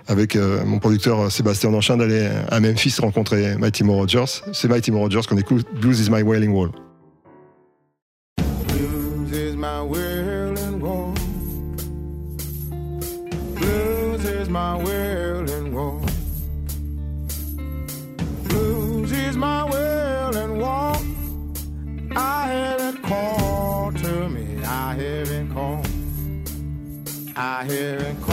avec 0.08 0.36
mon 0.36 0.80
producteur 0.80 1.32
Sébastien 1.32 1.72
Danchin 1.72 1.98
d'aller 1.98 2.30
à 2.50 2.60
Memphis 2.60 2.96
rencontrer 3.00 3.56
Mighty 3.58 3.84
Mo 3.84 3.94
Rogers. 3.94 4.42
C'est 4.54 4.68
Mighty 4.68 4.92
Mo 4.92 5.00
Rogers 5.00 5.22
qu'on 5.28 5.38
écoute. 5.38 5.68
Blues 5.80 6.00
is 6.00 6.10
my 6.10 6.24
wailing 6.24 6.52
wall. 6.52 6.70
Blues 8.68 9.32
is 9.32 9.56
I 27.60 27.66
hear. 27.66 28.29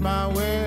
my 0.00 0.26
way. 0.28 0.59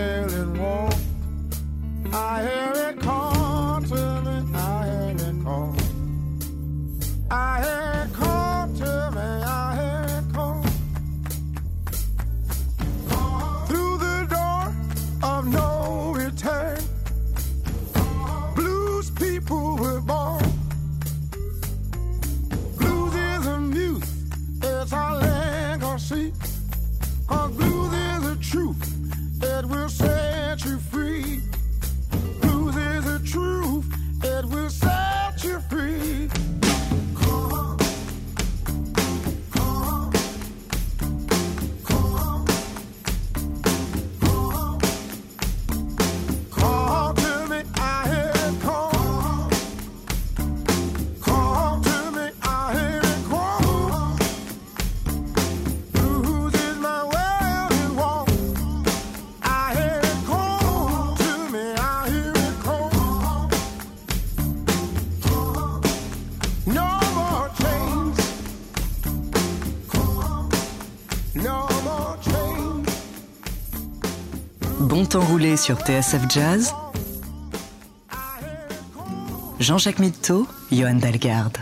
L'instant 75.13 75.31
roulé 75.31 75.57
sur 75.57 75.77
TSF 75.77 76.27
Jazz. 76.27 76.73
Jean-Jacques 79.59 79.99
Mitteau, 79.99 80.47
Johan 80.71 80.95
Dalgarde. 80.95 81.59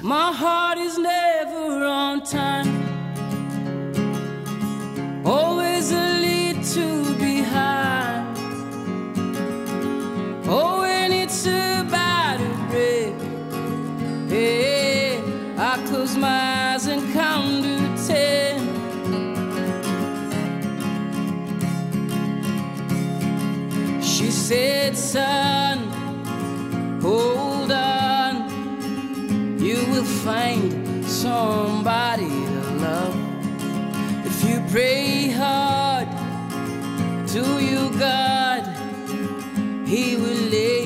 said, 24.51 24.97
Son, 24.97 25.77
hold 26.99 27.71
on. 27.71 28.33
You 29.57 29.77
will 29.91 30.09
find 30.25 31.05
somebody 31.05 32.27
to 32.27 32.61
love. 32.85 33.15
If 34.25 34.43
you 34.43 34.61
pray 34.69 35.29
hard 35.29 36.09
to 37.29 37.43
you, 37.63 37.97
God, 37.97 38.63
He 39.87 40.17
will 40.17 40.43
lay. 40.51 40.80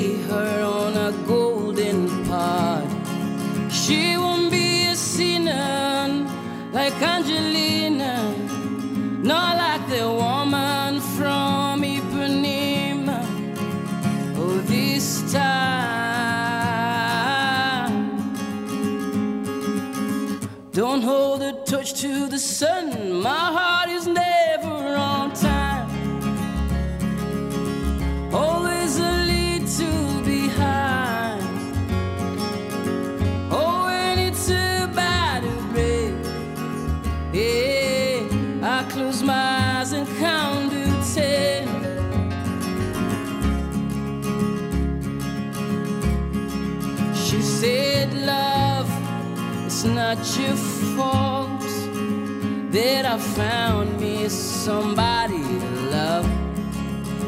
That 52.75 53.05
I 53.05 53.17
found 53.17 54.01
me 54.01 54.27
somebody 54.27 55.37
to 55.37 55.69
love. 55.95 56.27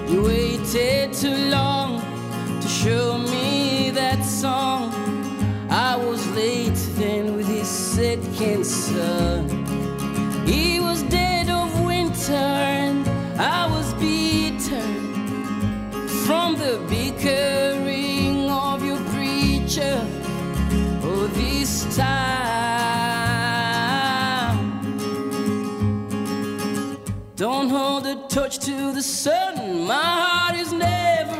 You 0.09 0.23
waited 0.23 1.13
too 1.13 1.37
long 1.49 2.01
to 2.61 2.67
show 2.67 3.17
me 3.17 3.91
that 3.91 4.25
song. 4.25 4.91
I 5.69 5.95
was 5.95 6.21
late 6.35 6.79
then 6.99 7.37
with 7.37 7.47
his 7.47 7.69
second 7.69 8.65
son. 8.65 9.47
He 10.45 10.81
was 10.81 11.01
dead 11.03 11.49
of 11.49 11.69
winter 11.85 12.33
and 12.33 13.07
I 13.39 13.67
was 13.67 13.93
beaten 13.93 14.91
from 16.25 16.57
the 16.57 16.73
bickering 16.89 18.49
of 18.49 18.83
your 18.83 18.99
preacher. 19.13 19.97
Oh, 21.03 21.29
this 21.35 21.95
time. 21.95 22.56
Don't 27.37 27.69
hold 27.69 28.07
a 28.07 28.15
torch 28.27 28.57
to 28.65 28.91
the 28.93 29.03
sun. 29.03 29.85
My 29.85 29.93
heart 29.93 30.55
is 30.55 30.73
never 30.73 31.36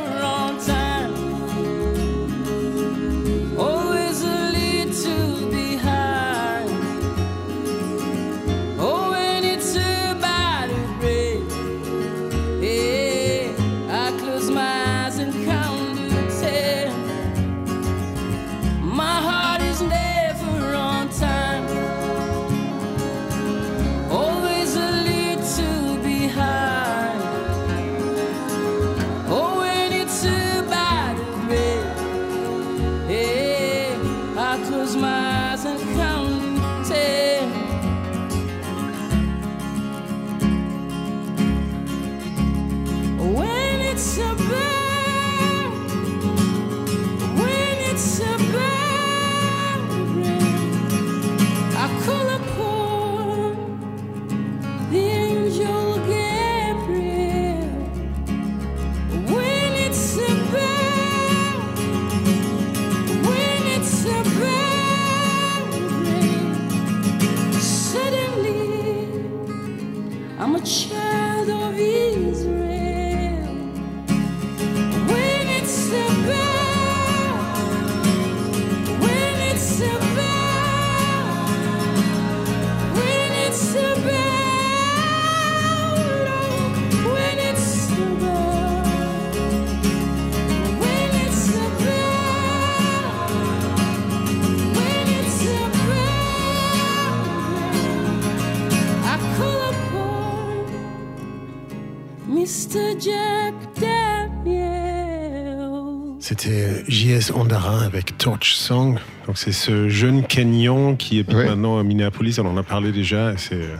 C'était 106.19 106.83
JS 106.87 107.31
Andarin 107.33 107.81
avec 107.83 108.17
Torch 108.17 108.53
Song. 108.55 108.97
Donc 109.27 109.37
c'est 109.37 109.51
ce 109.51 109.87
jeune 109.89 110.23
Kenyan 110.25 110.95
qui 110.95 111.19
est 111.19 111.31
maintenant 111.31 111.77
à 111.79 111.83
Minneapolis. 111.83 112.39
On 112.39 112.45
en 112.45 112.57
a 112.57 112.63
parlé 112.63 112.91
déjà. 112.91 113.33
C'est 113.37 113.55
euh, 113.55 113.75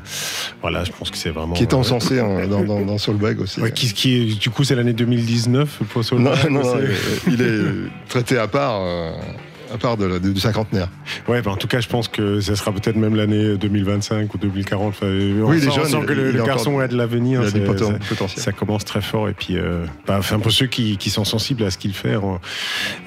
voilà, 0.62 0.84
je 0.84 0.92
pense 0.92 1.10
que 1.12 1.18
c'est 1.18 1.30
vraiment 1.30 1.54
Qui 1.54 1.64
est 1.64 1.74
encensé 1.74 2.20
hein, 2.20 2.48
dans, 2.48 2.64
dans, 2.64 2.82
dans 2.82 2.98
Soulbag 2.98 3.40
aussi. 3.42 3.60
Ouais, 3.62 3.72
qui, 3.72 3.92
qui 3.94 4.16
est- 4.16 4.40
du 4.40 4.50
coup, 4.50 4.64
c'est 4.64 4.76
l'année 4.76 4.94
2019 4.94 5.80
pour 5.90 6.00
Non, 6.00 6.04
Soulbag. 6.04 6.50
non, 6.52 6.62
euh, 6.76 6.94
il 7.28 7.42
est 7.42 8.10
traité 8.10 8.38
à 8.38 8.48
part, 8.48 8.82
euh, 8.82 9.12
à 9.74 9.78
part 9.78 9.98
de 9.98 10.06
la- 10.06 10.20
du 10.20 10.40
cinquantenaire. 10.40 10.90
Ouais, 11.28 11.42
bah, 11.42 11.52
en 11.52 11.56
tout 11.58 11.68
cas, 11.68 11.80
je 11.80 11.88
pense 11.88 12.08
que 12.08 12.40
ça 12.40 12.56
sera 12.56 12.72
peut-être 12.72 12.96
même 12.96 13.16
l'année 13.16 13.58
2025 13.58 14.34
ou 14.34 14.38
2040. 14.38 14.90
Enfin, 14.90 15.08
on 15.08 15.50
Oui, 15.50 15.60
sent, 15.62 15.68
on 15.70 15.72
jeune, 15.72 15.86
sent 15.86 16.06
que 16.08 16.14
le, 16.14 16.44
garçon 16.44 16.80
a 16.80 16.88
de 16.88 16.96
l'avenir. 16.96 17.42
il 17.44 17.48
a 17.48 17.52
du 17.52 17.60
ça- 17.60 17.94
potentiel. 17.98 18.44
Ça 18.44 18.52
commence 18.52 18.86
très 18.86 19.02
fort. 19.02 19.30
Et 19.30 19.34
puis, 19.34 19.58
euh, 19.58 19.86
bah, 20.06 20.16
enfin, 20.20 20.40
pour 20.40 20.52
ceux 20.52 20.68
qui, 20.68 20.98
qui 20.98 21.10
sont 21.10 21.26
sensibles 21.26 21.64
à 21.64 21.72
ce 21.72 21.78
qu'il 21.78 21.94
fait, 21.94 22.16
on- 22.16 22.40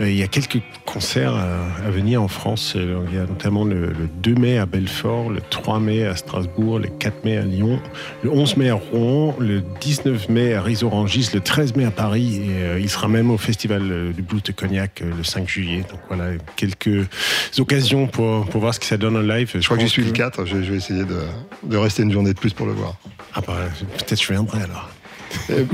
euh, 0.00 0.11
il 0.11 0.16
y 0.16 0.22
a 0.22 0.26
quelques 0.26 0.61
concerts 0.84 1.34
à, 1.34 1.86
à 1.86 1.90
venir 1.90 2.22
en 2.22 2.28
France. 2.28 2.74
Euh, 2.76 2.98
Il 3.11 3.16
y 3.16 3.18
a 3.18 3.26
notamment 3.26 3.64
le, 3.64 3.86
le 3.86 4.08
2 4.22 4.34
mai 4.34 4.58
à 4.58 4.66
Belfort, 4.66 5.30
le 5.30 5.40
3 5.50 5.80
mai 5.80 6.04
à 6.06 6.14
Strasbourg, 6.16 6.78
le 6.78 6.88
4 6.88 7.24
mai 7.24 7.36
à 7.38 7.42
Lyon, 7.42 7.80
le 8.22 8.30
11 8.30 8.56
mai 8.56 8.68
à 8.70 8.74
Rouen, 8.74 9.34
le 9.38 9.62
19 9.80 10.28
mai 10.28 10.54
à 10.54 10.62
Risorangis, 10.62 11.30
le 11.34 11.40
13 11.40 11.74
mai 11.76 11.84
à 11.84 11.90
Paris. 11.90 12.42
Et 12.44 12.62
euh, 12.62 12.78
il 12.80 12.88
sera 12.90 13.08
même 13.08 13.30
au 13.30 13.38
Festival 13.38 13.82
euh, 13.90 14.12
du 14.12 14.22
Blues 14.22 14.42
de 14.42 14.52
Cognac 14.52 15.00
euh, 15.02 15.11
le 15.16 15.24
5 15.24 15.48
juillet. 15.48 15.84
Donc 15.90 16.00
voilà, 16.08 16.32
quelques 16.57 17.07
occasions 17.59 18.07
pour, 18.07 18.46
pour 18.46 18.61
voir 18.61 18.74
ce 18.74 18.80
que 18.80 18.86
ça 18.86 18.96
donne 18.96 19.16
en 19.16 19.20
live. 19.20 19.51
Je 19.55 19.64
crois 19.64 19.76
que 19.76 19.82
j'y 19.82 19.88
suis 19.88 20.05
le 20.05 20.12
4, 20.12 20.44
je, 20.46 20.62
je 20.62 20.70
vais 20.70 20.76
essayer 20.76 21.05
de, 21.05 21.20
de 21.64 21.76
rester 21.76 22.03
une 22.03 22.12
journée 22.12 22.32
de 22.32 22.38
plus 22.38 22.53
pour 22.53 22.66
le 22.66 22.72
voir. 22.72 22.94
Ah 23.34 23.40
bah, 23.46 23.57
peut-être 23.98 24.22
je 24.22 24.32
viendrai 24.32 24.62
alors. 24.62 24.90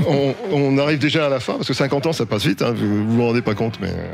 On, 0.07 0.35
on 0.51 0.77
arrive 0.77 0.99
déjà 0.99 1.25
à 1.25 1.29
la 1.29 1.39
fin, 1.39 1.53
parce 1.53 1.67
que 1.67 1.73
50 1.73 2.05
ans, 2.07 2.13
ça 2.13 2.25
passe 2.25 2.45
vite, 2.45 2.61
hein, 2.61 2.73
vous 2.75 3.05
vous 3.07 3.15
vous 3.15 3.23
rendez 3.25 3.41
pas 3.41 3.55
compte, 3.55 3.79
mais... 3.81 3.89
euh, 3.89 4.13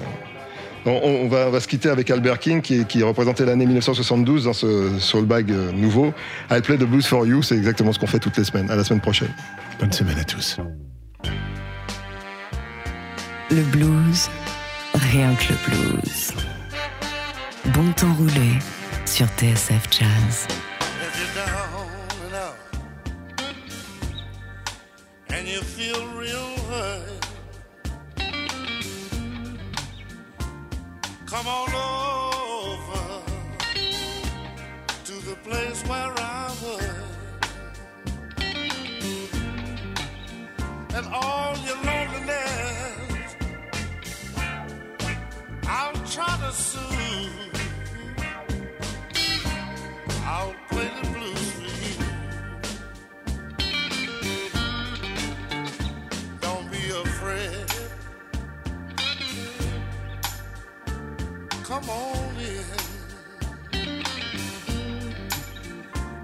On, 0.86 0.92
on 1.26 1.28
va, 1.30 1.48
on 1.48 1.52
va 1.52 1.60
se 1.60 1.68
quitter 1.68 1.90
avec 1.90 2.10
Albert 2.12 2.40
King, 2.40 2.62
qui, 2.62 2.86
qui 2.86 3.04
représentait 3.04 3.46
l'année 3.46 3.66
1972 3.66 4.46
dans 4.46 4.54
ce 4.54 4.90
Soulbag 5.00 5.52
euh, 5.52 5.72
nouveau. 5.72 6.14
I 6.52 6.62
Play 6.62 6.78
the 6.78 6.84
Blues 6.86 7.06
for 7.06 7.26
You, 7.26 7.42
c'est 7.42 7.56
exactement 7.58 7.92
ce 7.94 8.00
qu'on 8.00 8.08
fait 8.08 8.20
toutes 8.20 8.38
les 8.38 8.44
semaines. 8.46 8.70
À 8.72 8.76
la 8.76 8.84
semaine 8.84 9.02
prochaine. 9.02 9.34
Bonne 9.80 9.92
semaine 9.94 10.20
à 10.20 10.24
tous. 10.24 10.58
Le 13.52 13.62
blues, 13.64 14.30
rien 15.12 15.34
que 15.36 15.54
le 15.54 15.58
blues. 16.02 16.34
Bon 17.72 17.92
temps 17.94 18.14
roulé 18.16 18.60
sur 19.06 19.26
TSF 19.38 19.88
Jazz. 19.90 20.48
And 25.30 25.48
you 25.48 25.62
feel 25.62 26.06
real 26.16 26.56
hurt, 26.70 27.26
come 31.26 31.48
on 31.48 31.74
over 31.74 33.24
to 35.06 35.14
the 35.26 35.36
place 35.44 35.84
where 35.88 36.14
I 36.18 36.52
work. 36.64 37.04
And 40.96 41.08
all 41.12 41.43
Come 61.86 61.98
on 61.98 62.36
in. 62.38 62.64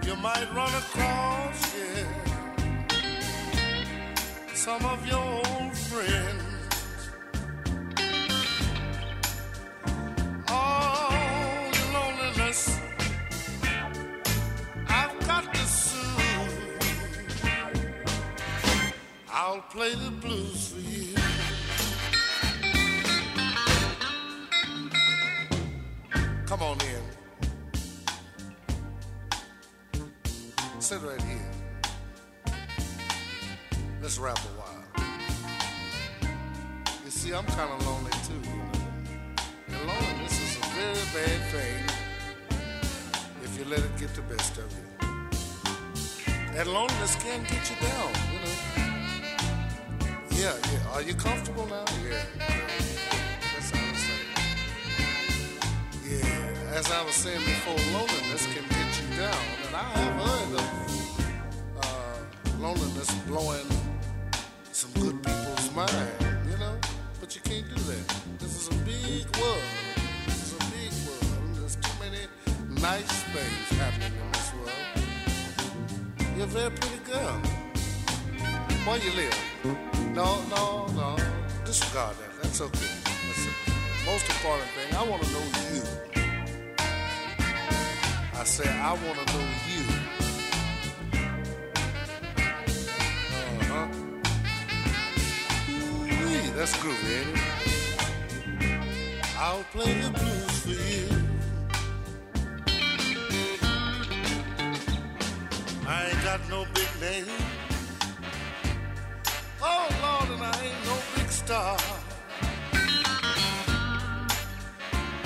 You 0.07 0.15
might 0.15 0.47
run 0.55 0.73
across, 0.73 1.75
yeah, 1.75 2.05
some 4.53 4.85
of 4.85 5.05
your 5.05 5.19
old 5.19 5.75
friends. 5.75 6.43
Oh, 10.47 11.71
Soothe. 15.65 16.79
I'll 19.29 19.61
play 19.63 19.93
the 19.95 20.11
blues 20.21 20.69
for 20.69 20.79
you. 20.79 21.08
Come 26.59 26.71
on 26.71 26.77
in. 26.81 27.03
Sit 30.79 31.01
right 31.01 31.21
here. 31.21 31.51
Let's 34.01 34.17
rap 34.17 34.37
a 34.37 34.41
while. 34.59 34.83
You 37.05 37.11
see, 37.11 37.33
I'm 37.33 37.45
kind 37.45 37.71
of 37.71 37.87
lonely 37.87 38.11
too, 38.27 38.41
you 38.43 38.57
know. 38.57 38.73
And 39.69 39.87
loneliness 39.87 40.37
is 40.41 40.57
a 40.57 40.61
very 40.75 41.05
bad 41.15 41.39
thing 41.53 41.83
if 43.41 43.57
you 43.57 43.63
let 43.63 43.79
it 43.79 43.97
get 43.97 44.13
the 44.13 44.21
best 44.23 44.57
of 44.57 44.69
you. 44.73 44.85
And 46.57 46.67
loneliness 46.67 47.15
can 47.23 47.41
get 47.43 47.69
you 47.69 47.77
down, 47.87 48.11
you 48.33 48.39
know. 48.43 48.57
Yeah, 50.31 50.55
yeah. 50.73 50.93
Are 50.93 51.01
you 51.01 51.13
comfortable 51.13 51.67
now? 51.67 51.85
Yeah. 52.05 52.88
As 56.79 56.89
I 56.93 57.03
was 57.03 57.13
saying 57.13 57.41
before, 57.41 57.75
loneliness 57.91 58.45
can 58.53 58.63
get 58.69 59.01
you 59.01 59.07
down, 59.17 59.43
and 59.67 59.75
I 59.75 59.83
have 59.99 60.15
heard 60.23 60.51
of 60.61 60.67
uh, 61.83 62.57
loneliness 62.57 63.11
blowing 63.27 63.67
some 64.71 64.89
good 64.93 65.21
people's 65.21 65.75
mind, 65.75 65.91
you 66.49 66.57
know. 66.57 66.79
But 67.19 67.35
you 67.35 67.41
can't 67.41 67.67
do 67.67 67.75
that. 67.75 68.15
This 68.39 68.55
is 68.55 68.67
a 68.69 68.75
big 68.85 69.27
world. 69.41 69.61
This 70.25 70.39
is 70.41 70.53
a 70.53 70.59
big 70.71 70.93
world. 71.03 71.57
There's 71.57 71.75
too 71.75 71.95
many 71.99 72.23
nice 72.79 73.23
things 73.35 73.77
happening 73.77 74.13
in 74.15 74.31
this 74.31 74.53
world. 74.53 74.87
You're 76.37 76.45
a 76.45 76.47
very 76.47 76.71
pretty 76.71 77.03
girl. 77.03 77.41
Where 78.87 78.99
you 78.99 79.11
live? 79.19 79.37
No, 80.15 80.41
no, 80.47 80.87
no. 80.95 81.17
Disregard 81.65 82.15
that. 82.19 82.41
That's 82.41 82.61
okay. 82.61 82.93
That's 83.27 83.43
the 83.43 83.51
most 84.05 84.29
important 84.29 84.69
thing. 84.69 84.95
I 84.95 85.03
want 85.03 85.23
to 85.23 85.31
know 85.33 85.43
you. 85.75 86.08
Say 88.49 88.67
I 88.67 88.93
want 88.93 89.17
to 89.19 89.25
know 89.33 89.47
you. 89.69 89.83
Uh-huh. 93.61 93.87
Ooh-wee, 95.69 96.49
that's 96.57 96.75
groovy, 96.77 97.11
ain't 97.19 97.37
it? 97.37 97.43
I'll 99.37 99.65
play 99.71 99.93
the 100.01 100.09
blues 100.09 100.55
for 100.65 100.77
you. 100.91 101.07
I 105.87 105.89
ain't 106.09 106.23
got 106.23 106.39
no 106.49 106.65
big 106.73 106.91
name. 106.99 107.27
Oh 109.61 109.87
Lord, 110.01 110.29
and 110.33 110.43
I 110.43 110.45
ain't 110.65 110.85
no 110.85 110.95
big 111.15 111.29
star. 111.29 111.77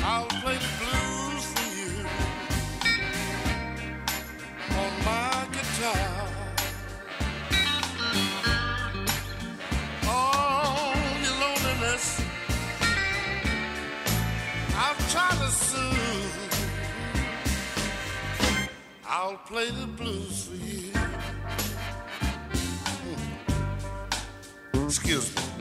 I'll 0.04 0.28
play 0.44 0.58
the 0.58 0.72
blues 0.80 1.03
I'll 19.16 19.38
play 19.38 19.70
the 19.70 19.88
blues 19.88 20.48
for 20.48 20.56
you. 20.56 20.92
Hmm. 24.74 24.86
Excuse 24.86 25.36
me. 25.36 25.53